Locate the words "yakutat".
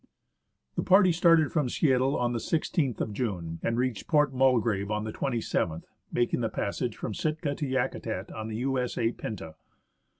7.67-8.31